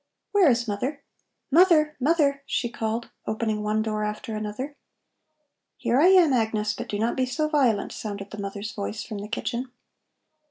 [0.31, 1.03] "Where is mother?
[1.51, 4.75] Mother, mother!" she called, opening one door after another.
[5.77, 9.19] "Here I am, Agnes, but do not be so violent," sounded the mother's voice from
[9.19, 9.69] the kitchen.